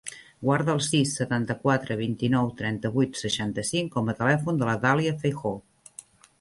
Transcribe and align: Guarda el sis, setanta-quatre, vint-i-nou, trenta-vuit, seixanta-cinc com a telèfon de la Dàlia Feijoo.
Guarda 0.45 0.71
el 0.77 0.79
sis, 0.85 1.11
setanta-quatre, 1.19 1.97
vint-i-nou, 1.99 2.49
trenta-vuit, 2.63 3.21
seixanta-cinc 3.23 3.95
com 3.99 4.13
a 4.15 4.19
telèfon 4.25 4.61
de 4.65 4.73
la 4.73 4.77
Dàlia 4.89 5.17
Feijoo. 5.23 5.65